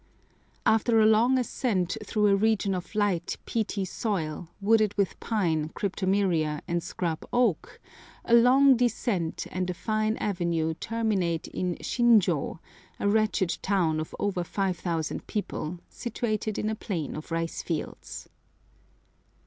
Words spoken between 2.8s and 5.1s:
light, peaty soil, wooded